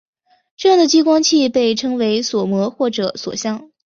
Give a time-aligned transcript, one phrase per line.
[0.57, 3.69] 这样的激光器被称为锁模或者锁相。